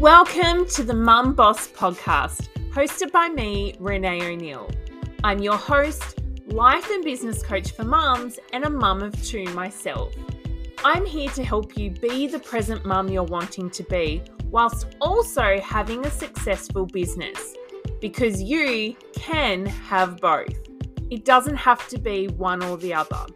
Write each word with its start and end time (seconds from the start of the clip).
Welcome 0.00 0.64
to 0.68 0.82
the 0.82 0.94
Mum 0.94 1.34
Boss 1.34 1.68
podcast, 1.68 2.48
hosted 2.70 3.12
by 3.12 3.28
me, 3.28 3.74
Renae 3.74 4.32
O'Neill. 4.32 4.70
I'm 5.22 5.40
your 5.40 5.58
host, 5.58 6.22
life 6.46 6.88
and 6.88 7.04
business 7.04 7.42
coach 7.42 7.72
for 7.72 7.84
mums, 7.84 8.38
and 8.54 8.64
a 8.64 8.70
mum 8.70 9.02
of 9.02 9.22
two 9.22 9.44
myself. 9.52 10.14
I'm 10.86 11.04
here 11.04 11.28
to 11.32 11.44
help 11.44 11.76
you 11.76 11.90
be 11.90 12.26
the 12.26 12.38
present 12.38 12.86
mum 12.86 13.08
you're 13.08 13.24
wanting 13.24 13.68
to 13.68 13.82
be, 13.82 14.22
whilst 14.46 14.86
also 15.02 15.60
having 15.60 16.06
a 16.06 16.10
successful 16.10 16.86
business. 16.86 17.54
Because 18.00 18.42
you 18.42 18.96
can 19.12 19.66
have 19.66 20.16
both. 20.16 20.58
It 21.10 21.26
doesn't 21.26 21.56
have 21.56 21.86
to 21.88 21.98
be 21.98 22.28
one 22.28 22.62
or 22.62 22.78
the 22.78 22.94
other. 22.94 23.26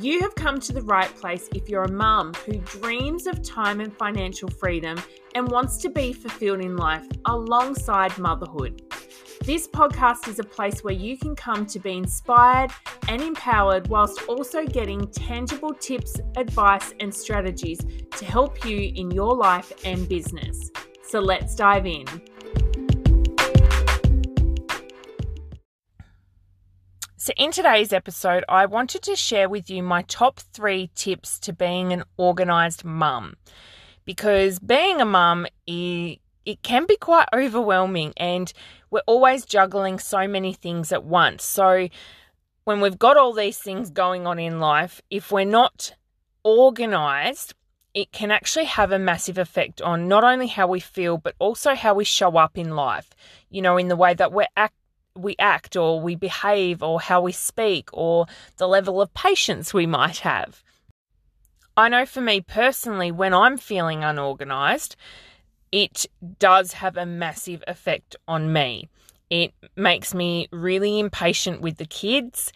You 0.00 0.20
have 0.20 0.36
come 0.36 0.60
to 0.60 0.72
the 0.72 0.82
right 0.82 1.12
place 1.16 1.48
if 1.56 1.68
you're 1.68 1.82
a 1.82 1.90
mum 1.90 2.32
who 2.46 2.58
dreams 2.58 3.26
of 3.26 3.42
time 3.42 3.80
and 3.80 3.92
financial 3.96 4.48
freedom 4.48 4.96
and 5.34 5.50
wants 5.50 5.76
to 5.78 5.90
be 5.90 6.12
fulfilled 6.12 6.60
in 6.60 6.76
life 6.76 7.04
alongside 7.24 8.16
motherhood. 8.16 8.80
This 9.42 9.66
podcast 9.66 10.28
is 10.28 10.38
a 10.38 10.44
place 10.44 10.84
where 10.84 10.94
you 10.94 11.18
can 11.18 11.34
come 11.34 11.66
to 11.66 11.80
be 11.80 11.96
inspired 11.96 12.70
and 13.08 13.20
empowered 13.20 13.88
whilst 13.88 14.22
also 14.28 14.64
getting 14.64 15.04
tangible 15.08 15.74
tips, 15.74 16.20
advice, 16.36 16.94
and 17.00 17.12
strategies 17.12 17.80
to 18.18 18.24
help 18.24 18.64
you 18.64 18.92
in 18.94 19.10
your 19.10 19.34
life 19.34 19.72
and 19.84 20.08
business. 20.08 20.70
So 21.02 21.18
let's 21.18 21.56
dive 21.56 21.86
in. 21.86 22.06
So, 27.28 27.34
in 27.36 27.52
today's 27.52 27.92
episode, 27.92 28.42
I 28.48 28.64
wanted 28.64 29.02
to 29.02 29.14
share 29.14 29.50
with 29.50 29.68
you 29.68 29.82
my 29.82 30.00
top 30.00 30.40
three 30.40 30.90
tips 30.94 31.38
to 31.40 31.52
being 31.52 31.92
an 31.92 32.04
organized 32.16 32.86
mum. 32.86 33.34
Because 34.06 34.58
being 34.58 35.02
a 35.02 35.04
mum, 35.04 35.46
it, 35.66 36.20
it 36.46 36.62
can 36.62 36.86
be 36.86 36.96
quite 36.96 37.28
overwhelming, 37.34 38.14
and 38.16 38.50
we're 38.90 39.02
always 39.06 39.44
juggling 39.44 39.98
so 39.98 40.26
many 40.26 40.54
things 40.54 40.90
at 40.90 41.04
once. 41.04 41.44
So, 41.44 41.90
when 42.64 42.80
we've 42.80 42.98
got 42.98 43.18
all 43.18 43.34
these 43.34 43.58
things 43.58 43.90
going 43.90 44.26
on 44.26 44.38
in 44.38 44.58
life, 44.58 45.02
if 45.10 45.30
we're 45.30 45.44
not 45.44 45.92
organized, 46.44 47.52
it 47.92 48.10
can 48.10 48.30
actually 48.30 48.64
have 48.64 48.90
a 48.90 48.98
massive 48.98 49.36
effect 49.36 49.82
on 49.82 50.08
not 50.08 50.24
only 50.24 50.46
how 50.46 50.66
we 50.66 50.80
feel, 50.80 51.18
but 51.18 51.34
also 51.38 51.74
how 51.74 51.92
we 51.92 52.04
show 52.04 52.38
up 52.38 52.56
in 52.56 52.74
life. 52.74 53.10
You 53.50 53.60
know, 53.60 53.76
in 53.76 53.88
the 53.88 53.96
way 53.96 54.14
that 54.14 54.32
we're 54.32 54.46
act 54.56 54.72
we 55.18 55.34
act 55.38 55.76
or 55.76 56.00
we 56.00 56.14
behave 56.14 56.82
or 56.82 57.00
how 57.00 57.20
we 57.20 57.32
speak 57.32 57.90
or 57.92 58.26
the 58.56 58.68
level 58.68 59.00
of 59.00 59.12
patience 59.14 59.74
we 59.74 59.86
might 59.86 60.18
have. 60.18 60.62
I 61.76 61.88
know 61.88 62.06
for 62.06 62.20
me 62.20 62.40
personally, 62.40 63.12
when 63.12 63.32
I'm 63.32 63.56
feeling 63.56 64.02
unorganized, 64.02 64.96
it 65.70 66.06
does 66.38 66.72
have 66.72 66.96
a 66.96 67.06
massive 67.06 67.62
effect 67.66 68.16
on 68.26 68.52
me. 68.52 68.88
It 69.30 69.52
makes 69.76 70.14
me 70.14 70.48
really 70.50 70.98
impatient 70.98 71.60
with 71.60 71.76
the 71.76 71.84
kids. 71.84 72.52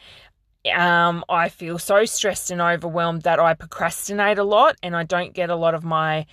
Um, 0.74 1.24
I 1.28 1.48
feel 1.48 1.78
so 1.78 2.04
stressed 2.04 2.50
and 2.50 2.60
overwhelmed 2.60 3.22
that 3.22 3.38
I 3.38 3.54
procrastinate 3.54 4.38
a 4.38 4.44
lot 4.44 4.76
and 4.82 4.96
I 4.96 5.02
don't 5.02 5.34
get 5.34 5.50
a 5.50 5.56
lot 5.56 5.74
of 5.74 5.84
my 5.84 6.26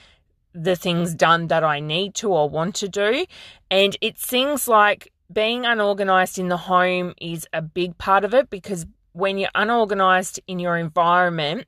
the 0.53 0.75
things 0.75 1.13
done 1.13 1.47
that 1.47 1.63
I 1.63 1.79
need 1.79 2.15
to 2.15 2.29
or 2.29 2.49
want 2.49 2.75
to 2.75 2.89
do. 2.89 3.25
And 3.69 3.95
it 4.01 4.17
seems 4.17 4.67
like 4.67 5.11
being 5.31 5.65
unorganized 5.65 6.39
in 6.39 6.49
the 6.49 6.57
home 6.57 7.13
is 7.21 7.47
a 7.53 7.61
big 7.61 7.97
part 7.97 8.23
of 8.23 8.33
it 8.33 8.49
because 8.49 8.85
when 9.13 9.37
you're 9.37 9.49
unorganized 9.55 10.39
in 10.47 10.59
your 10.59 10.77
environment, 10.77 11.67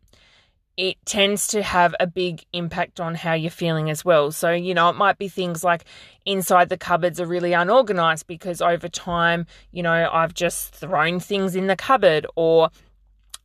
it 0.77 0.97
tends 1.05 1.47
to 1.47 1.61
have 1.61 1.93
a 1.99 2.07
big 2.07 2.43
impact 2.53 2.99
on 2.99 3.13
how 3.13 3.33
you're 3.33 3.51
feeling 3.51 3.89
as 3.89 4.03
well. 4.03 4.31
So, 4.31 4.51
you 4.51 4.73
know, 4.73 4.89
it 4.89 4.95
might 4.95 5.17
be 5.17 5.27
things 5.27 5.63
like 5.63 5.85
inside 6.25 6.69
the 6.69 6.77
cupboards 6.77 7.19
are 7.19 7.25
really 7.25 7.53
unorganized 7.53 8.25
because 8.25 8.61
over 8.61 8.87
time, 8.87 9.45
you 9.71 9.83
know, 9.83 10.09
I've 10.11 10.33
just 10.33 10.73
thrown 10.73 11.19
things 11.19 11.55
in 11.55 11.67
the 11.67 11.75
cupboard, 11.75 12.25
or 12.35 12.69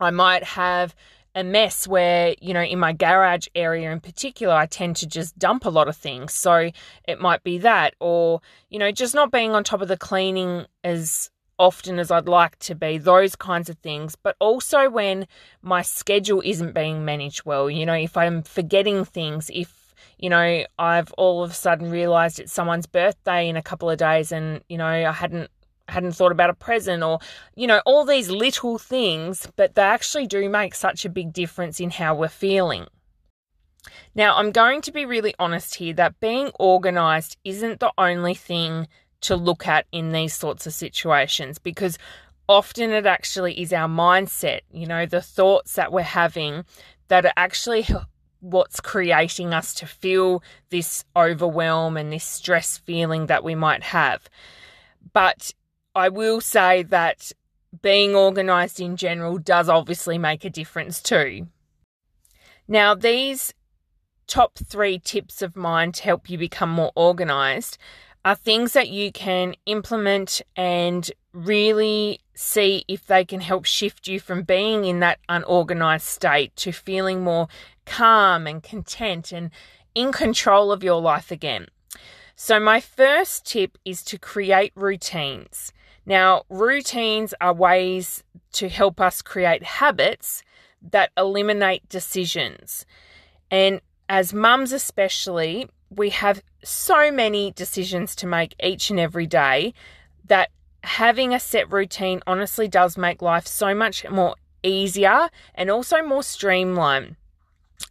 I 0.00 0.10
might 0.10 0.44
have 0.44 0.94
a 1.36 1.44
mess 1.44 1.86
where, 1.86 2.34
you 2.40 2.54
know, 2.54 2.62
in 2.62 2.78
my 2.78 2.94
garage 2.94 3.46
area 3.54 3.92
in 3.92 4.00
particular, 4.00 4.54
I 4.54 4.64
tend 4.64 4.96
to 4.96 5.06
just 5.06 5.38
dump 5.38 5.66
a 5.66 5.70
lot 5.70 5.86
of 5.86 5.94
things. 5.94 6.32
So 6.32 6.70
it 7.06 7.20
might 7.20 7.44
be 7.44 7.58
that, 7.58 7.94
or, 8.00 8.40
you 8.70 8.78
know, 8.78 8.90
just 8.90 9.14
not 9.14 9.30
being 9.30 9.52
on 9.52 9.62
top 9.62 9.82
of 9.82 9.88
the 9.88 9.98
cleaning 9.98 10.64
as 10.82 11.30
often 11.58 11.98
as 11.98 12.10
I'd 12.10 12.26
like 12.26 12.58
to 12.60 12.74
be, 12.74 12.96
those 12.96 13.36
kinds 13.36 13.68
of 13.68 13.76
things. 13.78 14.16
But 14.16 14.36
also 14.40 14.88
when 14.88 15.26
my 15.60 15.82
schedule 15.82 16.40
isn't 16.42 16.74
being 16.74 17.04
managed 17.04 17.44
well, 17.44 17.68
you 17.68 17.84
know, 17.84 17.92
if 17.92 18.16
I'm 18.16 18.42
forgetting 18.42 19.04
things, 19.04 19.50
if, 19.52 19.94
you 20.18 20.30
know, 20.30 20.64
I've 20.78 21.12
all 21.18 21.44
of 21.44 21.50
a 21.50 21.54
sudden 21.54 21.90
realized 21.90 22.40
it's 22.40 22.52
someone's 22.52 22.86
birthday 22.86 23.46
in 23.50 23.56
a 23.56 23.62
couple 23.62 23.90
of 23.90 23.98
days 23.98 24.32
and, 24.32 24.62
you 24.70 24.78
know, 24.78 24.86
I 24.86 25.12
hadn't 25.12 25.50
hadn't 25.88 26.12
thought 26.12 26.32
about 26.32 26.50
a 26.50 26.54
present 26.54 27.02
or 27.02 27.18
you 27.54 27.66
know 27.66 27.80
all 27.86 28.04
these 28.04 28.30
little 28.30 28.78
things 28.78 29.48
but 29.56 29.74
they 29.74 29.82
actually 29.82 30.26
do 30.26 30.48
make 30.48 30.74
such 30.74 31.04
a 31.04 31.10
big 31.10 31.32
difference 31.32 31.80
in 31.80 31.90
how 31.90 32.14
we're 32.14 32.28
feeling. 32.28 32.86
Now 34.14 34.36
i'm 34.36 34.50
going 34.50 34.80
to 34.82 34.92
be 34.92 35.04
really 35.04 35.34
honest 35.38 35.76
here 35.76 35.94
that 35.94 36.20
being 36.20 36.50
organized 36.58 37.36
isn't 37.44 37.80
the 37.80 37.92
only 37.98 38.34
thing 38.34 38.88
to 39.22 39.36
look 39.36 39.66
at 39.66 39.86
in 39.92 40.12
these 40.12 40.34
sorts 40.34 40.66
of 40.66 40.72
situations 40.72 41.58
because 41.58 41.98
often 42.48 42.90
it 42.90 43.06
actually 43.06 43.60
is 43.60 43.72
our 43.72 43.88
mindset 43.88 44.60
you 44.70 44.86
know 44.86 45.06
the 45.06 45.22
thoughts 45.22 45.74
that 45.74 45.92
we're 45.92 46.02
having 46.02 46.64
that 47.08 47.24
are 47.24 47.32
actually 47.36 47.86
what's 48.40 48.80
creating 48.80 49.52
us 49.52 49.74
to 49.74 49.86
feel 49.86 50.42
this 50.70 51.04
overwhelm 51.16 51.96
and 51.96 52.12
this 52.12 52.24
stress 52.24 52.78
feeling 52.78 53.26
that 53.26 53.42
we 53.42 53.54
might 53.54 53.82
have. 53.82 54.28
But 55.12 55.52
I 55.96 56.10
will 56.10 56.42
say 56.42 56.82
that 56.82 57.32
being 57.80 58.14
organised 58.14 58.80
in 58.80 58.96
general 58.96 59.38
does 59.38 59.70
obviously 59.70 60.18
make 60.18 60.44
a 60.44 60.50
difference 60.50 61.00
too. 61.00 61.48
Now, 62.68 62.94
these 62.94 63.54
top 64.26 64.58
three 64.58 64.98
tips 64.98 65.40
of 65.40 65.56
mine 65.56 65.92
to 65.92 66.02
help 66.02 66.28
you 66.28 66.36
become 66.36 66.68
more 66.68 66.92
organised 66.98 67.78
are 68.26 68.34
things 68.34 68.74
that 68.74 68.90
you 68.90 69.10
can 69.10 69.54
implement 69.64 70.42
and 70.54 71.10
really 71.32 72.20
see 72.34 72.84
if 72.88 73.06
they 73.06 73.24
can 73.24 73.40
help 73.40 73.64
shift 73.64 74.06
you 74.06 74.20
from 74.20 74.42
being 74.42 74.84
in 74.84 75.00
that 75.00 75.18
unorganized 75.30 76.06
state 76.06 76.54
to 76.56 76.72
feeling 76.72 77.24
more 77.24 77.48
calm 77.86 78.46
and 78.46 78.62
content 78.62 79.32
and 79.32 79.50
in 79.94 80.12
control 80.12 80.72
of 80.72 80.84
your 80.84 81.00
life 81.00 81.30
again. 81.30 81.68
So, 82.34 82.60
my 82.60 82.80
first 82.80 83.46
tip 83.46 83.78
is 83.86 84.02
to 84.04 84.18
create 84.18 84.72
routines. 84.74 85.72
Now, 86.06 86.44
routines 86.48 87.34
are 87.40 87.52
ways 87.52 88.22
to 88.52 88.68
help 88.68 89.00
us 89.00 89.22
create 89.22 89.64
habits 89.64 90.42
that 90.80 91.10
eliminate 91.16 91.88
decisions. 91.88 92.86
And 93.50 93.80
as 94.08 94.32
mums, 94.32 94.72
especially, 94.72 95.68
we 95.90 96.10
have 96.10 96.42
so 96.62 97.10
many 97.10 97.50
decisions 97.50 98.14
to 98.16 98.26
make 98.26 98.54
each 98.62 98.90
and 98.90 99.00
every 99.00 99.26
day 99.26 99.74
that 100.26 100.50
having 100.84 101.34
a 101.34 101.40
set 101.40 101.70
routine 101.70 102.22
honestly 102.26 102.68
does 102.68 102.96
make 102.96 103.20
life 103.20 103.46
so 103.46 103.74
much 103.74 104.08
more 104.08 104.36
easier 104.62 105.28
and 105.54 105.70
also 105.70 106.02
more 106.02 106.22
streamlined. 106.22 107.16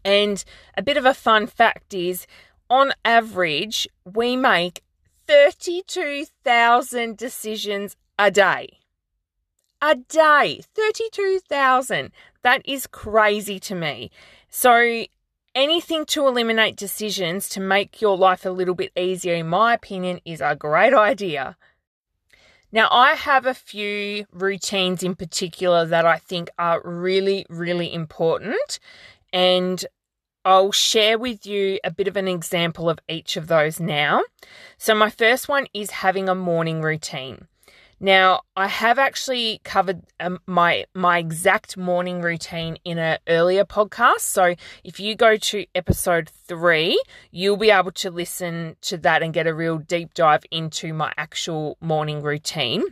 And 0.03 0.43
a 0.77 0.81
bit 0.81 0.97
of 0.97 1.05
a 1.05 1.13
fun 1.13 1.47
fact 1.47 1.93
is 1.93 2.25
on 2.69 2.93
average, 3.03 3.87
we 4.05 4.35
make 4.35 4.81
32,000 5.27 7.17
decisions 7.17 7.95
a 8.17 8.31
day. 8.31 8.79
A 9.81 9.95
day, 9.95 10.61
32,000. 10.73 12.11
That 12.43 12.61
is 12.65 12.87
crazy 12.87 13.59
to 13.59 13.75
me. 13.75 14.11
So, 14.49 15.05
anything 15.53 16.05
to 16.05 16.27
eliminate 16.27 16.75
decisions 16.75 17.49
to 17.49 17.59
make 17.59 18.01
your 18.01 18.17
life 18.17 18.45
a 18.45 18.51
little 18.51 18.75
bit 18.75 18.91
easier, 18.95 19.35
in 19.35 19.47
my 19.47 19.73
opinion, 19.73 20.21
is 20.25 20.41
a 20.41 20.55
great 20.55 20.93
idea. 20.93 21.57
Now, 22.71 22.87
I 22.91 23.13
have 23.13 23.45
a 23.45 23.53
few 23.53 24.25
routines 24.31 25.03
in 25.03 25.15
particular 25.15 25.85
that 25.85 26.05
I 26.05 26.17
think 26.17 26.49
are 26.59 26.81
really, 26.83 27.45
really 27.49 27.93
important. 27.93 28.79
And 29.31 29.85
I'll 30.45 30.71
share 30.71 31.17
with 31.17 31.47
you 31.47 31.79
a 31.83 31.89
bit 31.89 32.07
of 32.07 32.15
an 32.15 32.27
example 32.27 32.87
of 32.87 32.99
each 33.09 33.35
of 33.35 33.47
those 33.47 33.79
now. 33.79 34.21
So, 34.77 34.93
my 34.93 35.09
first 35.09 35.49
one 35.49 35.65
is 35.73 35.89
having 35.89 36.29
a 36.29 36.35
morning 36.35 36.83
routine. 36.83 37.47
Now, 37.99 38.41
I 38.55 38.67
have 38.67 38.99
actually 38.99 39.61
covered 39.63 40.03
um, 40.19 40.39
my 40.45 40.85
my 40.93 41.17
exact 41.17 41.77
morning 41.77 42.21
routine 42.21 42.77
in 42.85 42.99
an 42.99 43.17
earlier 43.27 43.65
podcast. 43.65 44.19
So, 44.19 44.53
if 44.83 44.99
you 44.99 45.15
go 45.15 45.35
to 45.35 45.65
episode 45.73 46.29
3, 46.29 47.01
you'll 47.31 47.57
be 47.57 47.71
able 47.71 47.93
to 47.93 48.11
listen 48.11 48.75
to 48.81 48.97
that 48.97 49.23
and 49.23 49.33
get 49.33 49.47
a 49.47 49.53
real 49.53 49.79
deep 49.79 50.13
dive 50.13 50.43
into 50.51 50.93
my 50.93 51.11
actual 51.17 51.77
morning 51.81 52.21
routine. 52.21 52.83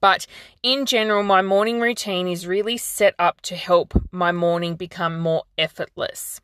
But 0.00 0.26
in 0.62 0.84
general, 0.84 1.22
my 1.22 1.40
morning 1.40 1.80
routine 1.80 2.28
is 2.28 2.46
really 2.46 2.76
set 2.76 3.14
up 3.18 3.40
to 3.42 3.56
help 3.56 3.94
my 4.10 4.30
morning 4.30 4.76
become 4.76 5.18
more 5.18 5.44
effortless. 5.56 6.42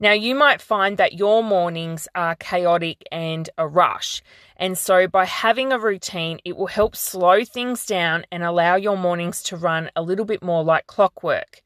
Now, 0.00 0.12
you 0.12 0.36
might 0.36 0.62
find 0.62 0.96
that 0.96 1.14
your 1.14 1.42
mornings 1.42 2.06
are 2.14 2.36
chaotic 2.36 3.02
and 3.10 3.50
a 3.58 3.66
rush. 3.66 4.22
And 4.56 4.78
so, 4.78 5.08
by 5.08 5.24
having 5.24 5.72
a 5.72 5.78
routine, 5.78 6.38
it 6.44 6.56
will 6.56 6.68
help 6.68 6.94
slow 6.94 7.44
things 7.44 7.84
down 7.84 8.24
and 8.30 8.44
allow 8.44 8.76
your 8.76 8.96
mornings 8.96 9.42
to 9.44 9.56
run 9.56 9.90
a 9.96 10.02
little 10.02 10.24
bit 10.24 10.42
more 10.42 10.62
like 10.62 10.86
clockwork. 10.86 11.62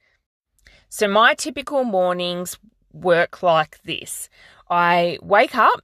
So, 0.88 1.08
my 1.08 1.34
typical 1.34 1.84
mornings 1.84 2.58
work 2.92 3.42
like 3.42 3.82
this 3.82 4.30
I 4.70 5.18
wake 5.20 5.54
up 5.54 5.82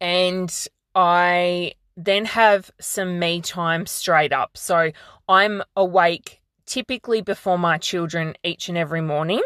and 0.00 0.66
I 0.94 1.74
then 1.96 2.26
have 2.26 2.70
some 2.80 3.18
me 3.18 3.40
time 3.40 3.86
straight 3.86 4.32
up. 4.32 4.56
So, 4.56 4.92
I'm 5.28 5.64
awake 5.74 6.40
typically 6.64 7.22
before 7.22 7.58
my 7.58 7.76
children 7.76 8.36
each 8.44 8.68
and 8.68 8.78
every 8.78 9.00
morning. 9.00 9.42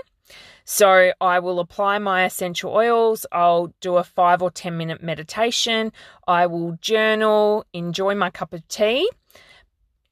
So 0.64 1.12
I 1.20 1.38
will 1.40 1.60
apply 1.60 1.98
my 1.98 2.24
essential 2.24 2.72
oils. 2.72 3.26
I'll 3.30 3.74
do 3.80 3.96
a 3.96 4.04
five 4.04 4.40
or 4.42 4.50
10 4.50 4.76
minute 4.76 5.02
meditation. 5.02 5.92
I 6.26 6.46
will 6.46 6.78
journal, 6.80 7.66
enjoy 7.72 8.14
my 8.14 8.30
cup 8.30 8.52
of 8.54 8.66
tea. 8.68 9.08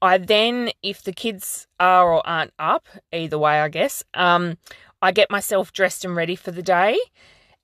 I 0.02 0.18
then, 0.18 0.70
if 0.82 1.02
the 1.02 1.12
kids 1.12 1.68
are 1.78 2.12
or 2.12 2.26
aren't 2.26 2.52
up, 2.58 2.88
either 3.12 3.38
way, 3.38 3.60
I 3.60 3.68
guess, 3.68 4.02
um, 4.14 4.58
I 5.00 5.12
get 5.12 5.30
myself 5.30 5.72
dressed 5.72 6.04
and 6.04 6.16
ready 6.16 6.34
for 6.34 6.50
the 6.50 6.62
day. 6.62 6.98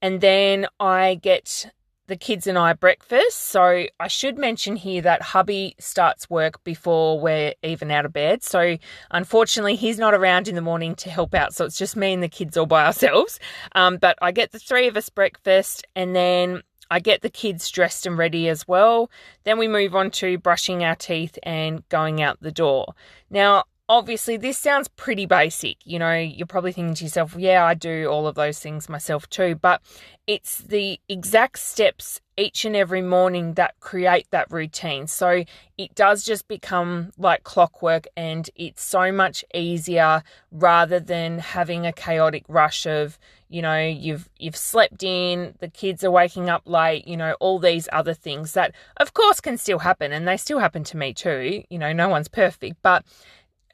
And 0.00 0.20
then 0.20 0.66
I 0.78 1.16
get 1.16 1.70
the 2.08 2.16
kids 2.16 2.46
and 2.46 2.58
I 2.58 2.72
breakfast. 2.72 3.38
So 3.46 3.84
I 4.00 4.08
should 4.08 4.36
mention 4.36 4.76
here 4.76 5.02
that 5.02 5.22
hubby 5.22 5.74
starts 5.78 6.28
work 6.28 6.62
before 6.64 7.20
we're 7.20 7.54
even 7.62 7.90
out 7.90 8.04
of 8.04 8.12
bed. 8.12 8.42
So 8.42 8.78
unfortunately, 9.10 9.76
he's 9.76 9.98
not 9.98 10.14
around 10.14 10.48
in 10.48 10.54
the 10.54 10.62
morning 10.62 10.94
to 10.96 11.10
help 11.10 11.34
out. 11.34 11.54
So 11.54 11.64
it's 11.64 11.78
just 11.78 11.96
me 11.96 12.14
and 12.14 12.22
the 12.22 12.28
kids 12.28 12.56
all 12.56 12.66
by 12.66 12.84
ourselves. 12.86 13.38
Um, 13.74 13.98
but 13.98 14.18
I 14.20 14.32
get 14.32 14.50
the 14.50 14.58
three 14.58 14.88
of 14.88 14.96
us 14.96 15.08
breakfast 15.08 15.86
and 15.94 16.16
then 16.16 16.62
I 16.90 17.00
get 17.00 17.20
the 17.20 17.30
kids 17.30 17.70
dressed 17.70 18.06
and 18.06 18.16
ready 18.16 18.48
as 18.48 18.66
well. 18.66 19.10
Then 19.44 19.58
we 19.58 19.68
move 19.68 19.94
on 19.94 20.10
to 20.12 20.38
brushing 20.38 20.82
our 20.82 20.94
teeth 20.96 21.38
and 21.42 21.86
going 21.90 22.22
out 22.22 22.38
the 22.40 22.50
door. 22.50 22.94
Now, 23.30 23.64
obviously 23.88 24.36
this 24.36 24.58
sounds 24.58 24.88
pretty 24.88 25.26
basic. 25.26 25.78
You 25.84 25.98
know, 25.98 26.14
you're 26.14 26.46
probably 26.46 26.72
thinking 26.72 26.94
to 26.94 27.04
yourself, 27.04 27.34
yeah, 27.38 27.64
I 27.64 27.74
do 27.74 28.06
all 28.06 28.26
of 28.26 28.34
those 28.34 28.58
things 28.58 28.88
myself 28.88 29.28
too. 29.30 29.54
But 29.54 29.80
it's 30.26 30.58
the 30.58 31.00
exact 31.08 31.58
steps 31.58 32.20
each 32.36 32.64
and 32.64 32.76
every 32.76 33.00
morning 33.02 33.54
that 33.54 33.74
create 33.80 34.26
that 34.30 34.50
routine. 34.50 35.06
So 35.06 35.44
it 35.78 35.94
does 35.94 36.22
just 36.22 36.46
become 36.46 37.12
like 37.16 37.42
clockwork 37.42 38.06
and 38.16 38.48
it's 38.54 38.82
so 38.82 39.10
much 39.10 39.44
easier 39.54 40.22
rather 40.52 41.00
than 41.00 41.38
having 41.38 41.86
a 41.86 41.92
chaotic 41.92 42.44
rush 42.46 42.86
of, 42.86 43.18
you 43.48 43.62
know, 43.62 43.78
you've 43.78 44.28
you've 44.38 44.56
slept 44.56 45.02
in, 45.02 45.54
the 45.60 45.68
kids 45.68 46.04
are 46.04 46.10
waking 46.10 46.50
up 46.50 46.62
late, 46.66 47.08
you 47.08 47.16
know, 47.16 47.34
all 47.40 47.58
these 47.58 47.88
other 47.90 48.14
things 48.14 48.52
that 48.52 48.74
of 48.98 49.14
course 49.14 49.40
can 49.40 49.56
still 49.56 49.78
happen 49.78 50.12
and 50.12 50.28
they 50.28 50.36
still 50.36 50.58
happen 50.58 50.84
to 50.84 50.96
me 50.96 51.14
too. 51.14 51.64
You 51.70 51.78
know, 51.78 51.94
no 51.94 52.08
one's 52.08 52.28
perfect, 52.28 52.76
but 52.82 53.04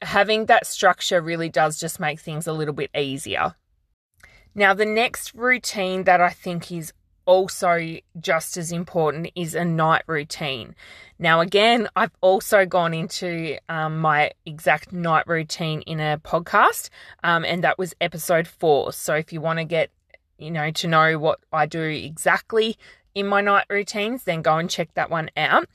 having 0.01 0.45
that 0.45 0.65
structure 0.65 1.21
really 1.21 1.49
does 1.49 1.79
just 1.79 1.99
make 1.99 2.19
things 2.19 2.47
a 2.47 2.53
little 2.53 2.73
bit 2.73 2.91
easier. 2.95 3.55
Now, 4.53 4.73
the 4.73 4.85
next 4.85 5.33
routine 5.33 6.03
that 6.05 6.21
I 6.21 6.29
think 6.29 6.71
is 6.71 6.93
also 7.25 7.97
just 8.19 8.55
as 8.55 8.71
important 8.71 9.31
is 9.35 9.55
a 9.55 9.65
night 9.65 10.03
routine. 10.07 10.75
Now, 11.17 11.41
again, 11.41 11.87
I've 11.95 12.15
also 12.21 12.65
gone 12.65 12.93
into 12.93 13.57
um, 13.67 13.99
my 13.99 14.31
exact 14.45 14.93
night 14.93 15.27
routine 15.27 15.81
in 15.81 15.99
a 15.99 16.19
podcast, 16.23 16.89
um, 17.23 17.43
and 17.43 17.63
that 17.63 17.77
was 17.77 17.93
episode 17.99 18.47
four. 18.47 18.93
So, 18.93 19.15
if 19.15 19.33
you 19.33 19.41
want 19.41 19.59
to 19.59 19.65
get, 19.65 19.91
you 20.37 20.51
know, 20.51 20.71
to 20.71 20.87
know 20.87 21.17
what 21.17 21.39
I 21.51 21.65
do 21.65 21.81
exactly 21.81 22.77
in 23.15 23.25
my 23.25 23.41
night 23.41 23.65
routines, 23.69 24.25
then 24.25 24.41
go 24.41 24.57
and 24.57 24.69
check 24.69 24.93
that 24.93 25.09
one 25.09 25.31
out. 25.35 25.67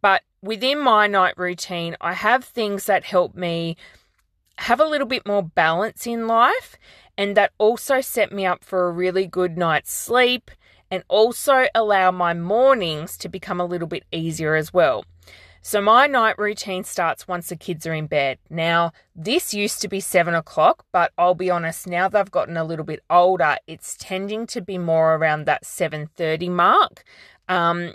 But 0.00 0.22
within 0.40 0.78
my 0.78 1.06
night 1.06 1.34
routine, 1.36 1.96
I 2.00 2.14
have 2.14 2.44
things 2.44 2.86
that 2.86 3.04
help 3.04 3.34
me 3.34 3.76
have 4.58 4.80
a 4.80 4.86
little 4.86 5.06
bit 5.06 5.26
more 5.26 5.42
balance 5.42 6.06
in 6.06 6.28
life 6.28 6.76
and 7.18 7.36
that 7.36 7.52
also 7.58 8.00
set 8.00 8.32
me 8.32 8.46
up 8.46 8.64
for 8.64 8.86
a 8.86 8.92
really 8.92 9.26
good 9.26 9.58
night's 9.58 9.92
sleep 9.92 10.50
and 10.90 11.02
also 11.08 11.66
allow 11.74 12.10
my 12.10 12.34
mornings 12.34 13.16
to 13.18 13.28
become 13.28 13.60
a 13.60 13.64
little 13.64 13.88
bit 13.88 14.04
easier 14.12 14.54
as 14.54 14.72
well. 14.72 15.04
So, 15.66 15.80
my 15.80 16.06
night 16.06 16.38
routine 16.38 16.84
starts 16.84 17.26
once 17.26 17.48
the 17.48 17.56
kids 17.56 17.86
are 17.86 17.94
in 17.94 18.06
bed. 18.06 18.36
Now, 18.50 18.92
this 19.16 19.54
used 19.54 19.80
to 19.80 19.88
be 19.88 19.98
seven 19.98 20.34
o'clock, 20.34 20.84
but 20.92 21.10
I'll 21.16 21.34
be 21.34 21.50
honest, 21.50 21.86
now 21.86 22.06
they've 22.06 22.30
gotten 22.30 22.58
a 22.58 22.64
little 22.64 22.84
bit 22.84 23.00
older, 23.08 23.56
it's 23.66 23.96
tending 23.98 24.46
to 24.48 24.60
be 24.60 24.76
more 24.76 25.14
around 25.14 25.46
that 25.46 25.64
7:30 25.64 26.50
mark. 26.50 27.02
Um, 27.48 27.94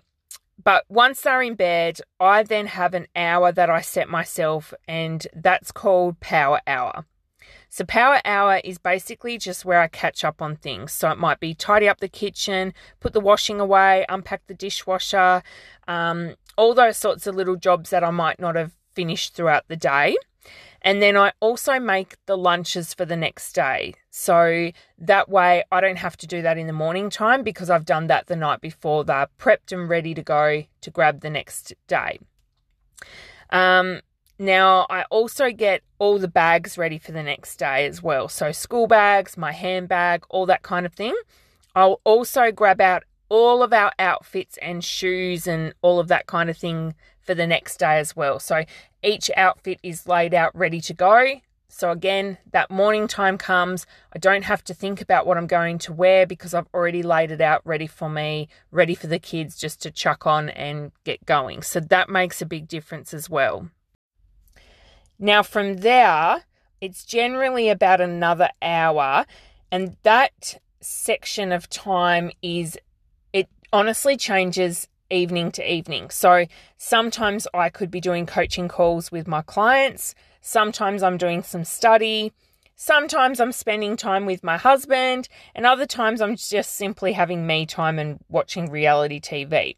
but 0.64 0.84
once 0.90 1.22
they're 1.22 1.44
in 1.44 1.54
bed, 1.54 2.00
I 2.20 2.42
then 2.42 2.66
have 2.66 2.96
an 2.96 3.06
hour 3.16 3.52
that 3.52 3.70
I 3.70 3.82
set 3.82 4.10
myself, 4.10 4.74
and 4.88 5.28
that's 5.36 5.72
called 5.72 6.20
Power 6.22 6.62
Hour. 6.66 7.06
So, 7.70 7.86
Power 7.86 8.20
Hour 8.26 8.62
is 8.64 8.80
basically 8.80 9.38
just 9.38 9.64
where 9.64 9.80
I 9.80 9.88
catch 9.88 10.24
up 10.24 10.42
on 10.42 10.56
things. 10.56 10.92
So, 10.92 11.12
it 11.12 11.20
might 11.20 11.40
be 11.40 11.54
tidy 11.54 11.88
up 11.88 12.00
the 12.00 12.10
kitchen, 12.10 12.74
put 13.00 13.14
the 13.14 13.20
washing 13.20 13.60
away, 13.60 14.08
unpack 14.10 14.48
the 14.48 14.56
dishwasher, 14.56 15.44
um, 15.88 16.34
all 16.60 16.74
those 16.74 16.98
sorts 16.98 17.26
of 17.26 17.36
little 17.36 17.56
jobs 17.56 17.90
that 17.90 18.04
I 18.04 18.12
might 18.12 18.38
not 18.38 18.58
have 18.58 18.74
finished 18.92 19.34
throughout 19.34 19.70
the 19.70 19.78
day. 19.78 20.18
And 20.82 21.02
then 21.02 21.16
I 21.16 21.32
also 21.40 21.80
make 21.80 22.18
the 22.26 22.38
lunches 22.38 22.94
for 22.94 23.06
the 23.06 23.16
next 23.16 23.54
day. 23.54 23.94
So 24.10 24.72
that 24.98 25.30
way 25.30 25.64
I 25.72 25.80
don't 25.80 25.98
have 25.98 26.18
to 26.18 26.28
do 26.28 26.42
that 26.42 26.58
in 26.58 26.68
the 26.68 26.74
morning 26.74 27.10
time 27.10 27.44
because 27.44 27.70
I've 27.70 27.86
done 27.86 28.08
that 28.08 28.28
the 28.28 28.36
night 28.36 28.60
before. 28.60 29.06
They're 29.06 29.30
prepped 29.40 29.72
and 29.72 29.88
ready 29.88 30.14
to 30.14 30.22
go 30.22 30.64
to 30.82 30.92
grab 30.92 31.22
the 31.22 31.30
next 31.30 31.74
day. 31.88 32.20
Um, 33.52 34.02
now, 34.38 34.86
I 34.90 35.04
also 35.04 35.52
get 35.52 35.82
all 35.98 36.20
the 36.20 36.28
bags 36.28 36.78
ready 36.78 36.98
for 36.98 37.14
the 37.14 37.24
next 37.24 37.56
day 37.56 37.86
as 37.86 38.04
well. 38.04 38.28
So, 38.28 38.52
school 38.52 38.88
bags, 38.88 39.38
my 39.38 39.54
handbag, 39.54 40.26
all 40.30 40.46
that 40.48 40.64
kind 40.64 40.86
of 40.86 40.94
thing. 40.94 41.16
I'll 41.74 42.02
also 42.04 42.52
grab 42.52 42.82
out 42.82 43.04
all 43.30 43.64
of 43.64 43.72
our 43.72 43.92
outfits 44.00 44.58
and 44.58 44.84
shoes 44.84 45.48
and 45.48 45.74
all 45.82 46.00
of 46.00 46.08
that 46.10 46.28
kind 46.28 46.50
of 46.50 46.58
thing 46.58 46.96
for 47.22 47.34
the 47.34 47.48
next 47.48 47.78
day 47.78 48.00
as 48.00 48.16
well. 48.16 48.40
So 48.40 48.64
each 49.04 49.30
outfit 49.38 49.80
is 49.84 50.08
laid 50.08 50.34
out 50.34 50.56
ready 50.56 50.82
to 50.82 50.94
go. 50.94 51.42
So 51.72 51.92
again, 51.92 52.40
that 52.52 52.72
morning 52.72 53.08
time 53.08 53.38
comes. 53.38 53.86
I 54.12 54.18
don't 54.18 54.44
have 54.44 54.64
to 54.66 54.74
think 54.74 55.02
about 55.02 55.28
what 55.28 55.38
I'm 55.38 55.46
going 55.46 55.78
to 55.80 55.94
wear 55.94 56.26
because 56.26 56.56
I've 56.56 56.68
already 56.74 57.04
laid 57.04 57.30
it 57.30 57.42
out 57.42 57.62
ready 57.64 57.86
for 57.86 58.10
me, 58.10 58.50
ready 58.72 58.96
for 58.96 59.06
the 59.06 59.20
kids 59.20 59.56
just 59.56 59.80
to 59.84 59.92
chuck 59.92 60.26
on 60.26 60.50
and 60.50 60.92
get 61.04 61.26
going. 61.28 61.62
So 61.62 61.80
that 61.80 62.10
makes 62.10 62.42
a 62.42 62.48
big 62.48 62.68
difference 62.68 63.14
as 63.14 63.30
well. 63.30 63.70
Now, 65.20 65.44
from 65.44 65.78
there, 65.78 66.46
it's 66.82 67.04
generally 67.04 67.70
about 67.70 68.02
another 68.02 68.50
hour, 68.62 69.26
and 69.72 69.98
that 70.04 70.60
section 70.82 71.52
of 71.52 71.70
time 71.70 72.32
is 72.42 72.80
honestly 73.72 74.18
changes 74.18 74.88
evening 75.10 75.52
to 75.52 75.72
evening. 75.72 76.10
So 76.10 76.46
sometimes 76.78 77.48
I 77.54 77.70
could 77.70 77.92
be 77.92 78.02
doing 78.02 78.26
coaching 78.26 78.68
calls 78.68 79.12
with 79.12 79.28
my 79.28 79.42
clients, 79.42 80.16
sometimes 80.42 81.04
I'm 81.04 81.18
doing 81.18 81.44
some 81.44 81.64
study, 81.64 82.32
sometimes 82.76 83.40
I'm 83.40 83.52
spending 83.52 83.98
time 83.98 84.26
with 84.26 84.44
my 84.44 84.58
husband, 84.58 85.28
and 85.56 85.66
other 85.66 85.86
times 85.86 86.22
I'm 86.22 86.36
just 86.36 86.76
simply 86.76 87.14
having 87.14 87.46
me 87.46 87.66
time 87.66 88.00
and 88.00 88.20
watching 88.30 88.70
reality 88.70 89.20
TV. 89.20 89.76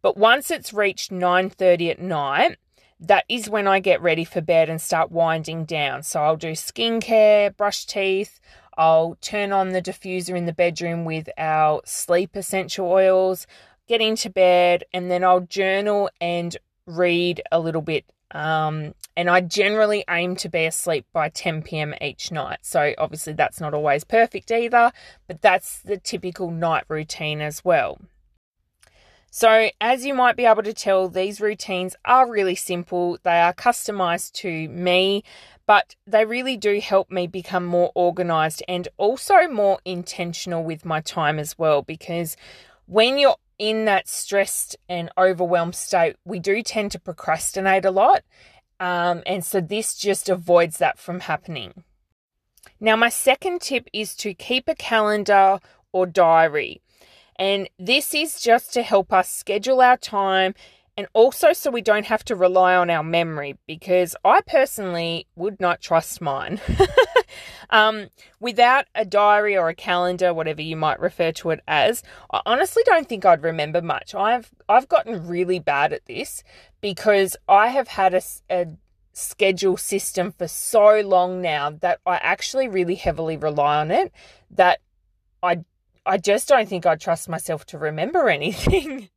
But 0.00 0.16
once 0.16 0.50
it's 0.50 0.72
reached 0.72 1.10
9:30 1.10 1.90
at 1.90 2.00
night, 2.00 2.56
that 3.00 3.24
is 3.28 3.50
when 3.50 3.68
I 3.68 3.80
get 3.80 4.00
ready 4.02 4.24
for 4.24 4.40
bed 4.40 4.68
and 4.68 4.80
start 4.80 5.12
winding 5.12 5.64
down. 5.64 6.02
So 6.02 6.22
I'll 6.22 6.36
do 6.36 6.52
skincare, 6.52 7.56
brush 7.56 7.84
teeth, 7.84 8.40
I'll 8.78 9.18
turn 9.20 9.52
on 9.52 9.70
the 9.70 9.82
diffuser 9.82 10.34
in 10.36 10.46
the 10.46 10.52
bedroom 10.54 11.04
with 11.04 11.28
our 11.36 11.82
sleep 11.84 12.36
essential 12.36 12.90
oils 12.90 13.46
get 13.88 14.00
into 14.00 14.30
bed, 14.30 14.84
and 14.92 15.10
then 15.10 15.24
I'll 15.24 15.40
journal 15.40 16.10
and 16.20 16.56
read 16.86 17.42
a 17.50 17.58
little 17.58 17.82
bit. 17.82 18.04
Um, 18.30 18.94
and 19.16 19.30
I 19.30 19.40
generally 19.40 20.04
aim 20.08 20.36
to 20.36 20.48
be 20.48 20.66
asleep 20.66 21.06
by 21.12 21.30
10 21.30 21.62
p.m. 21.62 21.94
each 22.00 22.30
night. 22.30 22.58
So 22.62 22.92
obviously 22.98 23.32
that's 23.32 23.60
not 23.60 23.74
always 23.74 24.04
perfect 24.04 24.52
either, 24.52 24.92
but 25.26 25.40
that's 25.40 25.80
the 25.80 25.96
typical 25.96 26.50
night 26.50 26.84
routine 26.88 27.40
as 27.40 27.64
well. 27.64 27.98
So, 29.30 29.70
as 29.80 30.06
you 30.06 30.14
might 30.14 30.36
be 30.36 30.46
able 30.46 30.62
to 30.62 30.72
tell, 30.72 31.08
these 31.08 31.40
routines 31.40 31.94
are 32.04 32.30
really 32.30 32.54
simple. 32.54 33.18
They 33.22 33.40
are 33.40 33.52
customized 33.52 34.32
to 34.34 34.68
me, 34.68 35.22
but 35.66 35.96
they 36.06 36.24
really 36.24 36.56
do 36.56 36.80
help 36.80 37.10
me 37.10 37.26
become 37.26 37.66
more 37.66 37.92
organized 37.94 38.62
and 38.66 38.88
also 38.96 39.46
more 39.48 39.80
intentional 39.84 40.64
with 40.64 40.86
my 40.86 41.02
time 41.02 41.38
as 41.38 41.58
well. 41.58 41.82
Because 41.82 42.36
when 42.86 43.18
you're 43.18 43.36
in 43.58 43.84
that 43.84 44.08
stressed 44.08 44.76
and 44.88 45.10
overwhelmed 45.18 45.74
state, 45.74 46.16
we 46.24 46.38
do 46.38 46.62
tend 46.62 46.92
to 46.92 46.98
procrastinate 46.98 47.84
a 47.84 47.90
lot. 47.90 48.22
Um, 48.80 49.22
and 49.26 49.44
so 49.44 49.60
this 49.60 49.94
just 49.94 50.28
avoids 50.28 50.78
that 50.78 50.98
from 50.98 51.20
happening. 51.20 51.84
Now, 52.80 52.96
my 52.96 53.08
second 53.08 53.60
tip 53.60 53.88
is 53.92 54.14
to 54.16 54.32
keep 54.34 54.68
a 54.68 54.74
calendar 54.74 55.58
or 55.92 56.06
diary. 56.06 56.80
And 57.38 57.68
this 57.78 58.14
is 58.14 58.40
just 58.40 58.72
to 58.74 58.82
help 58.82 59.12
us 59.12 59.30
schedule 59.30 59.80
our 59.80 59.96
time 59.96 60.54
and 60.98 61.06
also 61.12 61.52
so 61.52 61.70
we 61.70 61.80
don't 61.80 62.06
have 62.06 62.24
to 62.24 62.34
rely 62.34 62.74
on 62.74 62.90
our 62.90 63.04
memory 63.04 63.56
because 63.68 64.16
I 64.24 64.40
personally 64.40 65.28
would 65.36 65.60
not 65.60 65.80
trust 65.80 66.20
mine. 66.20 66.60
um, 67.70 68.08
without 68.40 68.86
a 68.96 69.04
diary 69.04 69.56
or 69.56 69.68
a 69.68 69.76
calendar, 69.76 70.34
whatever 70.34 70.60
you 70.60 70.74
might 70.74 70.98
refer 70.98 71.30
to 71.30 71.50
it 71.50 71.60
as, 71.68 72.02
I 72.32 72.40
honestly 72.44 72.82
don't 72.84 73.08
think 73.08 73.24
I'd 73.24 73.44
remember 73.44 73.80
much. 73.80 74.12
I've 74.12 74.50
I've 74.68 74.88
gotten 74.88 75.28
really 75.28 75.60
bad 75.60 75.92
at 75.92 76.06
this 76.06 76.42
because 76.80 77.36
I 77.48 77.68
have 77.68 77.86
had 77.86 78.14
a, 78.14 78.22
a 78.50 78.66
schedule 79.12 79.76
system 79.76 80.32
for 80.32 80.48
so 80.48 81.00
long 81.02 81.40
now 81.40 81.70
that 81.70 82.00
I 82.06 82.16
actually 82.16 82.66
really 82.66 82.96
heavily 82.96 83.36
rely 83.36 83.78
on 83.78 83.92
it 83.92 84.12
that 84.50 84.80
I 85.44 85.60
I 86.08 86.16
just 86.16 86.48
don't 86.48 86.68
think 86.68 86.86
I 86.86 86.96
trust 86.96 87.28
myself 87.28 87.66
to 87.66 87.78
remember 87.78 88.28
anything. 88.38 89.10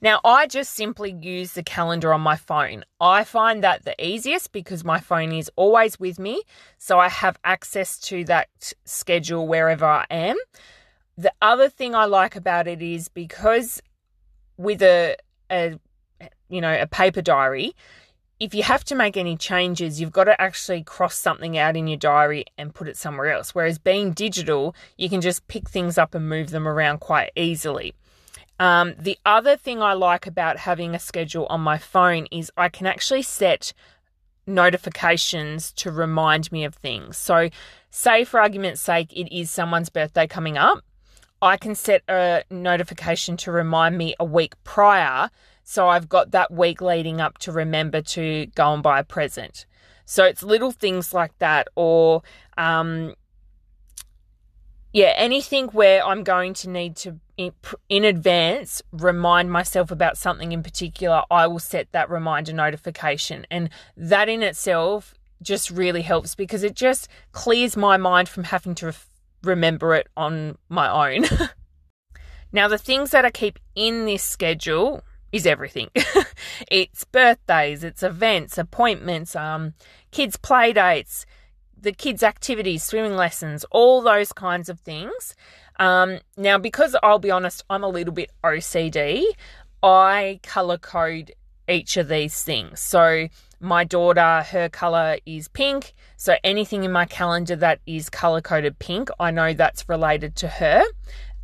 Now, 0.00 0.20
I 0.24 0.48
just 0.48 0.74
simply 0.74 1.12
use 1.12 1.52
the 1.52 1.62
calendar 1.62 2.12
on 2.12 2.20
my 2.20 2.34
phone. 2.34 2.84
I 3.00 3.22
find 3.22 3.62
that 3.62 3.84
the 3.84 3.94
easiest 4.04 4.50
because 4.50 4.84
my 4.84 4.98
phone 4.98 5.32
is 5.32 5.48
always 5.54 6.00
with 6.00 6.18
me, 6.18 6.42
so 6.76 6.98
I 6.98 7.08
have 7.08 7.38
access 7.44 7.98
to 8.00 8.24
that 8.24 8.72
schedule 8.84 9.46
wherever 9.46 9.86
I 9.86 10.06
am. 10.10 10.36
The 11.16 11.32
other 11.40 11.68
thing 11.68 11.94
I 11.94 12.06
like 12.06 12.34
about 12.34 12.66
it 12.66 12.82
is 12.82 13.06
because 13.08 13.80
with 14.56 14.82
a, 14.82 15.16
a 15.50 15.78
you 16.48 16.60
know, 16.60 16.76
a 16.80 16.88
paper 16.88 17.22
diary, 17.22 17.76
if 18.42 18.56
you 18.56 18.64
have 18.64 18.82
to 18.82 18.96
make 18.96 19.16
any 19.16 19.36
changes, 19.36 20.00
you've 20.00 20.10
got 20.10 20.24
to 20.24 20.42
actually 20.42 20.82
cross 20.82 21.14
something 21.14 21.56
out 21.56 21.76
in 21.76 21.86
your 21.86 21.96
diary 21.96 22.44
and 22.58 22.74
put 22.74 22.88
it 22.88 22.96
somewhere 22.96 23.30
else. 23.30 23.54
Whereas 23.54 23.78
being 23.78 24.10
digital, 24.10 24.74
you 24.98 25.08
can 25.08 25.20
just 25.20 25.46
pick 25.46 25.70
things 25.70 25.96
up 25.96 26.12
and 26.12 26.28
move 26.28 26.50
them 26.50 26.66
around 26.66 26.98
quite 26.98 27.30
easily. 27.36 27.94
Um, 28.58 28.94
the 28.98 29.16
other 29.24 29.56
thing 29.56 29.80
I 29.80 29.92
like 29.92 30.26
about 30.26 30.56
having 30.56 30.92
a 30.92 30.98
schedule 30.98 31.46
on 31.50 31.60
my 31.60 31.78
phone 31.78 32.26
is 32.32 32.50
I 32.56 32.68
can 32.68 32.88
actually 32.88 33.22
set 33.22 33.72
notifications 34.44 35.72
to 35.74 35.92
remind 35.92 36.50
me 36.50 36.64
of 36.64 36.74
things. 36.74 37.16
So, 37.16 37.48
say 37.90 38.24
for 38.24 38.40
argument's 38.40 38.80
sake, 38.80 39.12
it 39.12 39.32
is 39.32 39.52
someone's 39.52 39.88
birthday 39.88 40.26
coming 40.26 40.58
up, 40.58 40.82
I 41.40 41.56
can 41.56 41.76
set 41.76 42.02
a 42.08 42.42
notification 42.50 43.36
to 43.38 43.52
remind 43.52 43.96
me 43.96 44.16
a 44.18 44.24
week 44.24 44.54
prior. 44.64 45.30
So, 45.72 45.88
I've 45.88 46.06
got 46.06 46.32
that 46.32 46.50
week 46.50 46.82
leading 46.82 47.18
up 47.18 47.38
to 47.38 47.50
remember 47.50 48.02
to 48.02 48.44
go 48.54 48.74
and 48.74 48.82
buy 48.82 49.00
a 49.00 49.04
present. 49.04 49.64
So, 50.04 50.22
it's 50.24 50.42
little 50.42 50.70
things 50.70 51.14
like 51.14 51.32
that, 51.38 51.68
or 51.76 52.22
um, 52.58 53.14
yeah, 54.92 55.14
anything 55.16 55.68
where 55.68 56.04
I'm 56.04 56.24
going 56.24 56.52
to 56.52 56.68
need 56.68 56.96
to 56.96 57.18
in 57.88 58.04
advance 58.04 58.82
remind 58.92 59.50
myself 59.50 59.90
about 59.90 60.18
something 60.18 60.52
in 60.52 60.62
particular, 60.62 61.22
I 61.30 61.46
will 61.46 61.58
set 61.58 61.90
that 61.92 62.10
reminder 62.10 62.52
notification. 62.52 63.46
And 63.50 63.70
that 63.96 64.28
in 64.28 64.42
itself 64.42 65.14
just 65.40 65.70
really 65.70 66.02
helps 66.02 66.34
because 66.34 66.62
it 66.62 66.74
just 66.74 67.08
clears 67.32 67.78
my 67.78 67.96
mind 67.96 68.28
from 68.28 68.44
having 68.44 68.74
to 68.74 68.92
remember 69.42 69.94
it 69.94 70.08
on 70.18 70.58
my 70.68 71.14
own. 71.14 71.24
now, 72.52 72.68
the 72.68 72.76
things 72.76 73.10
that 73.12 73.24
I 73.24 73.30
keep 73.30 73.58
in 73.74 74.04
this 74.04 74.22
schedule 74.22 75.02
is 75.32 75.46
everything. 75.46 75.90
it's 76.70 77.04
birthdays, 77.04 77.82
it's 77.82 78.02
events, 78.02 78.58
appointments, 78.58 79.34
um, 79.34 79.74
kids' 80.10 80.36
play 80.36 80.72
dates, 80.72 81.26
the 81.80 81.92
kids' 81.92 82.22
activities, 82.22 82.84
swimming 82.84 83.16
lessons, 83.16 83.64
all 83.70 84.02
those 84.02 84.32
kinds 84.32 84.68
of 84.68 84.78
things. 84.80 85.34
Um, 85.80 86.18
now, 86.36 86.58
because 86.58 86.94
I'll 87.02 87.18
be 87.18 87.30
honest, 87.30 87.64
I'm 87.68 87.82
a 87.82 87.88
little 87.88 88.14
bit 88.14 88.30
OCD, 88.44 89.24
I 89.82 90.38
color 90.42 90.78
code 90.78 91.32
each 91.68 91.96
of 91.96 92.08
these 92.08 92.42
things. 92.42 92.80
So, 92.80 93.28
my 93.58 93.84
daughter, 93.84 94.42
her 94.42 94.68
color 94.68 95.18
is 95.24 95.48
pink. 95.48 95.94
So, 96.16 96.36
anything 96.44 96.84
in 96.84 96.92
my 96.92 97.06
calendar 97.06 97.56
that 97.56 97.80
is 97.86 98.10
color 98.10 98.40
coded 98.40 98.78
pink, 98.78 99.08
I 99.18 99.30
know 99.30 99.54
that's 99.54 99.88
related 99.88 100.36
to 100.36 100.48
her. 100.48 100.84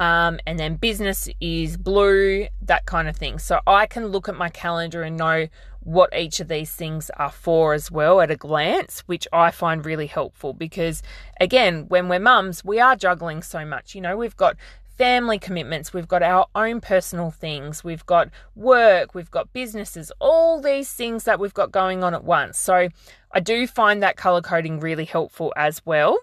Um, 0.01 0.39
and 0.47 0.59
then 0.59 0.77
business 0.77 1.29
is 1.41 1.77
blue, 1.77 2.47
that 2.63 2.87
kind 2.87 3.09
of 3.09 3.17
thing. 3.17 3.39
So, 3.39 3.61
I 3.67 3.87
can 3.87 4.07
look 4.07 4.29
at 4.29 4.37
my 4.37 4.49
calendar 4.49 5.03
and 5.03 5.17
know 5.17 5.49
what 5.81 6.15
each 6.17 6.39
of 6.39 6.49
these 6.49 6.71
things 6.71 7.11
are 7.17 7.31
for 7.31 7.73
as 7.73 7.91
well 7.91 8.21
at 8.21 8.31
a 8.31 8.37
glance, 8.37 9.01
which 9.07 9.27
I 9.33 9.51
find 9.51 9.85
really 9.85 10.07
helpful 10.07 10.53
because, 10.53 11.03
again, 11.41 11.87
when 11.89 12.09
we're 12.09 12.21
mums, 12.21 12.65
we 12.65 12.79
are 12.79 12.95
juggling 12.95 13.43
so 13.43 13.65
much. 13.65 13.95
You 13.95 14.03
know, 14.03 14.17
we've 14.17 14.37
got 14.37 14.57
family 14.99 15.39
commitments, 15.39 15.95
we've 15.95 16.09
got 16.09 16.23
our 16.23 16.47
own 16.57 16.81
personal 16.81 17.31
things, 17.31 17.85
we've 17.85 18.05
got 18.05 18.29
work, 18.57 19.15
we've 19.15 19.31
got 19.31 19.53
businesses, 19.53 20.11
all 20.19 20.61
these 20.61 20.93
things 20.93 21.25
that 21.25 21.39
we've 21.39 21.55
got 21.55 21.71
going 21.71 22.03
on 22.03 22.15
at 22.15 22.25
once. 22.25 22.59
So 22.59 22.89
I 23.31 23.41
do 23.41 23.67
find 23.67 24.03
that 24.03 24.17
color 24.17 24.43
coding 24.43 24.81
really 24.81 25.05
helpful 25.05 25.53
as 25.57 25.81
well. 25.87 26.19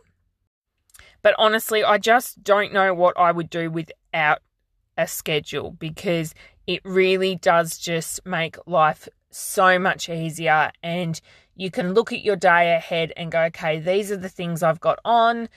But 1.26 1.34
honestly, 1.40 1.84
I 1.84 1.98
just 1.98 2.44
don't 2.44 2.72
know 2.72 2.94
what 2.94 3.18
I 3.18 3.32
would 3.32 3.50
do 3.50 3.72
without 3.72 4.44
a 4.96 5.08
schedule 5.08 5.72
because 5.72 6.36
it 6.68 6.82
really 6.86 7.36
does 7.36 7.80
just 7.80 8.24
make 8.28 8.58
life 8.68 9.10
so 9.32 9.80
much 9.80 10.08
easier. 10.08 10.72
And 10.84 11.20
you 11.56 11.72
can 11.72 11.96
look 11.96 12.14
at 12.14 12.24
your 12.24 12.36
day 12.36 12.76
ahead 12.76 13.12
and 13.18 13.32
go, 13.32 13.42
okay, 13.46 13.80
these 13.80 14.12
are 14.12 14.18
the 14.18 14.30
things 14.30 14.62
I've 14.62 14.80
got 14.80 15.00
on. 15.04 15.50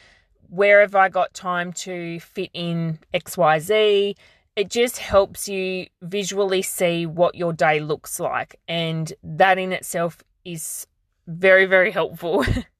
Where 0.48 0.80
have 0.80 0.94
I 0.94 1.10
got 1.10 1.34
time 1.34 1.74
to 1.84 2.18
fit 2.18 2.48
in 2.54 3.00
XYZ? 3.12 4.16
It 4.56 4.70
just 4.70 4.96
helps 4.96 5.50
you 5.50 5.88
visually 6.00 6.62
see 6.62 7.04
what 7.04 7.34
your 7.34 7.52
day 7.52 7.78
looks 7.78 8.18
like. 8.18 8.58
And 8.68 9.12
that 9.22 9.58
in 9.58 9.74
itself 9.74 10.24
is 10.46 10.86
very, 11.26 11.66
very 11.66 11.90
helpful. 11.90 12.46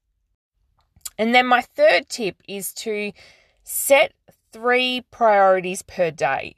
and 1.19 1.35
then 1.35 1.45
my 1.45 1.61
third 1.61 2.07
tip 2.07 2.41
is 2.47 2.73
to 2.75 3.11
set 3.61 4.13
three 4.53 5.05
priorities 5.11 5.81
per 5.81 6.09
day. 6.09 6.55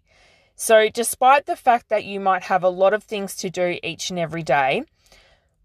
So, 0.55 0.87
despite 0.87 1.47
the 1.47 1.55
fact 1.55 1.89
that 1.89 2.05
you 2.05 2.19
might 2.19 2.43
have 2.43 2.63
a 2.63 2.69
lot 2.69 2.93
of 2.93 3.03
things 3.03 3.35
to 3.37 3.49
do 3.49 3.79
each 3.81 4.11
and 4.11 4.19
every 4.19 4.43
day, 4.43 4.83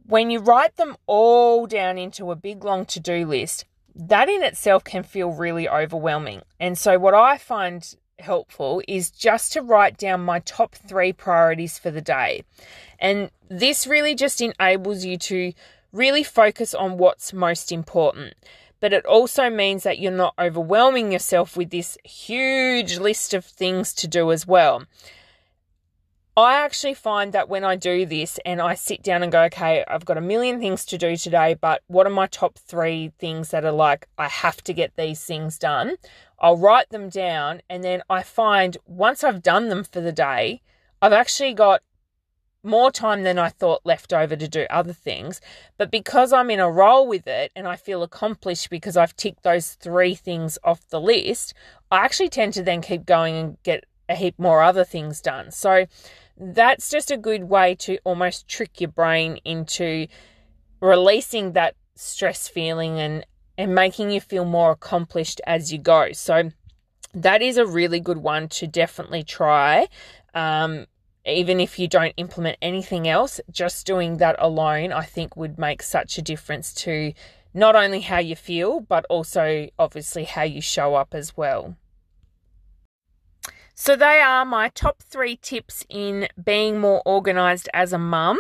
when 0.06 0.30
you 0.30 0.38
write 0.38 0.76
them 0.76 0.96
all 1.06 1.66
down 1.66 1.98
into 1.98 2.30
a 2.30 2.36
big 2.36 2.64
long 2.64 2.86
to 2.86 2.98
do 2.98 3.26
list, 3.26 3.66
that 3.94 4.30
in 4.30 4.42
itself 4.42 4.82
can 4.82 5.02
feel 5.02 5.30
really 5.30 5.68
overwhelming. 5.68 6.40
And 6.58 6.78
so, 6.78 6.98
what 6.98 7.12
I 7.12 7.36
find 7.36 7.94
helpful 8.18 8.80
is 8.88 9.10
just 9.10 9.52
to 9.52 9.60
write 9.60 9.98
down 9.98 10.24
my 10.24 10.38
top 10.38 10.74
three 10.74 11.12
priorities 11.12 11.78
for 11.78 11.90
the 11.90 12.00
day. 12.00 12.44
And 12.98 13.30
this 13.50 13.86
really 13.86 14.14
just 14.14 14.40
enables 14.40 15.04
you 15.04 15.18
to 15.18 15.52
really 15.92 16.22
focus 16.22 16.72
on 16.72 16.96
what's 16.96 17.34
most 17.34 17.70
important 17.70 18.32
but 18.80 18.92
it 18.92 19.06
also 19.06 19.50
means 19.50 19.82
that 19.82 19.98
you're 19.98 20.12
not 20.12 20.34
overwhelming 20.38 21.12
yourself 21.12 21.56
with 21.56 21.70
this 21.70 21.96
huge 22.04 22.98
list 22.98 23.34
of 23.34 23.44
things 23.44 23.94
to 23.94 24.08
do 24.08 24.32
as 24.32 24.46
well. 24.46 24.84
I 26.38 26.62
actually 26.62 26.92
find 26.92 27.32
that 27.32 27.48
when 27.48 27.64
I 27.64 27.76
do 27.76 28.04
this 28.04 28.38
and 28.44 28.60
I 28.60 28.74
sit 28.74 29.02
down 29.02 29.22
and 29.22 29.32
go, 29.32 29.44
okay, 29.44 29.82
I've 29.88 30.04
got 30.04 30.18
a 30.18 30.20
million 30.20 30.60
things 30.60 30.84
to 30.86 30.98
do 30.98 31.16
today, 31.16 31.54
but 31.54 31.82
what 31.86 32.06
are 32.06 32.10
my 32.10 32.26
top 32.26 32.58
three 32.58 33.10
things 33.18 33.52
that 33.52 33.64
are 33.64 33.72
like, 33.72 34.06
I 34.18 34.28
have 34.28 34.62
to 34.64 34.74
get 34.74 34.96
these 34.96 35.24
things 35.24 35.58
done? 35.58 35.96
I'll 36.38 36.58
write 36.58 36.90
them 36.90 37.08
down 37.08 37.62
and 37.70 37.82
then 37.82 38.02
I 38.10 38.22
find 38.22 38.76
once 38.84 39.24
I've 39.24 39.42
done 39.42 39.70
them 39.70 39.82
for 39.82 40.02
the 40.02 40.12
day, 40.12 40.60
I've 41.00 41.14
actually 41.14 41.54
got 41.54 41.80
more 42.66 42.90
time 42.90 43.22
than 43.22 43.38
I 43.38 43.48
thought 43.48 43.86
left 43.86 44.12
over 44.12 44.36
to 44.36 44.48
do 44.48 44.66
other 44.68 44.92
things. 44.92 45.40
But 45.78 45.90
because 45.90 46.32
I'm 46.32 46.50
in 46.50 46.60
a 46.60 46.70
role 46.70 47.06
with 47.06 47.26
it 47.26 47.52
and 47.56 47.66
I 47.66 47.76
feel 47.76 48.02
accomplished 48.02 48.68
because 48.68 48.96
I've 48.96 49.16
ticked 49.16 49.42
those 49.42 49.74
three 49.74 50.14
things 50.14 50.58
off 50.64 50.88
the 50.88 51.00
list, 51.00 51.54
I 51.90 52.04
actually 52.04 52.28
tend 52.28 52.52
to 52.54 52.62
then 52.62 52.82
keep 52.82 53.06
going 53.06 53.36
and 53.36 53.62
get 53.62 53.84
a 54.08 54.14
heap 54.14 54.38
more 54.38 54.62
other 54.62 54.84
things 54.84 55.20
done. 55.20 55.50
So 55.50 55.86
that's 56.36 56.90
just 56.90 57.10
a 57.10 57.16
good 57.16 57.44
way 57.44 57.74
to 57.76 57.98
almost 58.04 58.48
trick 58.48 58.80
your 58.80 58.90
brain 58.90 59.38
into 59.44 60.06
releasing 60.80 61.52
that 61.52 61.74
stress 61.94 62.46
feeling 62.46 63.00
and 63.00 63.24
and 63.58 63.74
making 63.74 64.10
you 64.10 64.20
feel 64.20 64.44
more 64.44 64.72
accomplished 64.72 65.40
as 65.46 65.72
you 65.72 65.78
go. 65.78 66.12
So 66.12 66.50
that 67.14 67.40
is 67.40 67.56
a 67.56 67.64
really 67.64 68.00
good 68.00 68.18
one 68.18 68.48
to 68.48 68.66
definitely 68.66 69.22
try. 69.22 69.88
Um, 70.34 70.84
even 71.26 71.60
if 71.60 71.78
you 71.78 71.88
don't 71.88 72.14
implement 72.16 72.56
anything 72.62 73.08
else, 73.08 73.40
just 73.50 73.86
doing 73.86 74.18
that 74.18 74.36
alone, 74.38 74.92
I 74.92 75.02
think 75.02 75.36
would 75.36 75.58
make 75.58 75.82
such 75.82 76.18
a 76.18 76.22
difference 76.22 76.72
to 76.74 77.12
not 77.52 77.74
only 77.74 78.00
how 78.00 78.18
you 78.18 78.36
feel, 78.36 78.80
but 78.80 79.04
also 79.10 79.68
obviously 79.78 80.24
how 80.24 80.42
you 80.42 80.60
show 80.60 80.94
up 80.94 81.14
as 81.14 81.36
well. 81.36 81.76
So, 83.78 83.94
they 83.94 84.20
are 84.20 84.46
my 84.46 84.70
top 84.70 85.02
three 85.02 85.36
tips 85.36 85.84
in 85.90 86.28
being 86.42 86.80
more 86.80 87.02
organized 87.04 87.68
as 87.74 87.92
a 87.92 87.98
mum. 87.98 88.38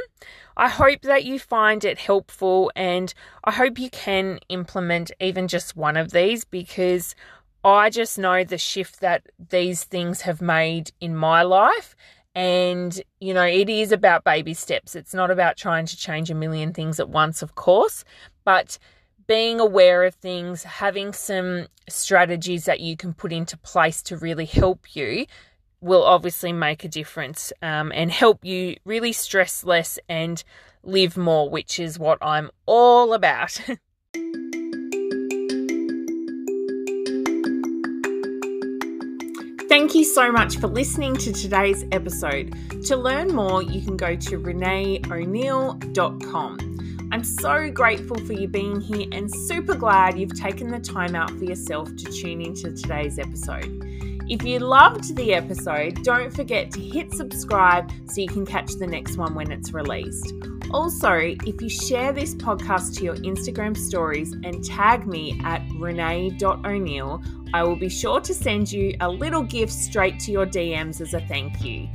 I 0.56 0.70
hope 0.70 1.02
that 1.02 1.26
you 1.26 1.38
find 1.38 1.84
it 1.84 1.98
helpful 1.98 2.72
and 2.74 3.12
I 3.44 3.52
hope 3.52 3.78
you 3.78 3.90
can 3.90 4.38
implement 4.48 5.10
even 5.20 5.46
just 5.46 5.76
one 5.76 5.98
of 5.98 6.12
these 6.12 6.46
because 6.46 7.14
I 7.62 7.90
just 7.90 8.16
know 8.16 8.44
the 8.44 8.56
shift 8.56 9.00
that 9.00 9.26
these 9.50 9.84
things 9.84 10.22
have 10.22 10.40
made 10.40 10.92
in 11.00 11.14
my 11.14 11.42
life. 11.42 11.96
And, 12.36 13.00
you 13.18 13.32
know, 13.32 13.46
it 13.46 13.70
is 13.70 13.92
about 13.92 14.22
baby 14.22 14.52
steps. 14.52 14.94
It's 14.94 15.14
not 15.14 15.30
about 15.30 15.56
trying 15.56 15.86
to 15.86 15.96
change 15.96 16.30
a 16.30 16.34
million 16.34 16.74
things 16.74 17.00
at 17.00 17.08
once, 17.08 17.40
of 17.40 17.54
course, 17.54 18.04
but 18.44 18.78
being 19.26 19.58
aware 19.58 20.04
of 20.04 20.14
things, 20.14 20.62
having 20.62 21.14
some 21.14 21.66
strategies 21.88 22.66
that 22.66 22.80
you 22.80 22.94
can 22.94 23.14
put 23.14 23.32
into 23.32 23.56
place 23.56 24.02
to 24.02 24.18
really 24.18 24.44
help 24.44 24.94
you 24.94 25.24
will 25.80 26.04
obviously 26.04 26.52
make 26.52 26.84
a 26.84 26.88
difference 26.88 27.54
um, 27.62 27.90
and 27.94 28.10
help 28.10 28.44
you 28.44 28.76
really 28.84 29.12
stress 29.12 29.64
less 29.64 29.98
and 30.06 30.44
live 30.82 31.16
more, 31.16 31.48
which 31.48 31.80
is 31.80 31.98
what 31.98 32.18
I'm 32.20 32.50
all 32.66 33.14
about. 33.14 33.58
Thank 39.68 39.96
you 39.96 40.04
so 40.04 40.30
much 40.30 40.58
for 40.58 40.68
listening 40.68 41.16
to 41.16 41.32
today's 41.32 41.84
episode. 41.90 42.54
To 42.84 42.96
learn 42.96 43.34
more, 43.34 43.64
you 43.64 43.82
can 43.82 43.96
go 43.96 44.14
to 44.14 44.38
renaeo'neill.com. 44.38 47.08
I'm 47.12 47.24
so 47.24 47.70
grateful 47.70 48.16
for 48.18 48.32
you 48.32 48.46
being 48.46 48.80
here 48.80 49.08
and 49.10 49.28
super 49.28 49.74
glad 49.74 50.16
you've 50.18 50.38
taken 50.38 50.68
the 50.68 50.78
time 50.78 51.16
out 51.16 51.30
for 51.30 51.44
yourself 51.44 51.88
to 51.96 52.04
tune 52.04 52.42
into 52.42 52.72
today's 52.72 53.18
episode. 53.18 53.64
If 54.28 54.42
you 54.42 54.58
loved 54.58 55.14
the 55.14 55.34
episode, 55.34 56.02
don't 56.02 56.34
forget 56.34 56.72
to 56.72 56.80
hit 56.80 57.12
subscribe 57.12 57.92
so 58.08 58.20
you 58.20 58.26
can 58.26 58.44
catch 58.44 58.72
the 58.72 58.86
next 58.86 59.16
one 59.16 59.36
when 59.36 59.52
it's 59.52 59.72
released. 59.72 60.32
Also, 60.72 61.12
if 61.12 61.62
you 61.62 61.68
share 61.68 62.12
this 62.12 62.34
podcast 62.34 62.96
to 62.96 63.04
your 63.04 63.14
Instagram 63.18 63.76
stories 63.76 64.32
and 64.32 64.64
tag 64.64 65.06
me 65.06 65.40
at 65.44 65.60
renae.o'neill, 65.78 67.22
I 67.54 67.62
will 67.62 67.76
be 67.76 67.88
sure 67.88 68.20
to 68.20 68.34
send 68.34 68.72
you 68.72 68.96
a 69.00 69.08
little 69.08 69.44
gift 69.44 69.72
straight 69.72 70.18
to 70.20 70.32
your 70.32 70.44
DMs 70.44 71.00
as 71.00 71.14
a 71.14 71.20
thank 71.20 71.64
you. 71.64 71.88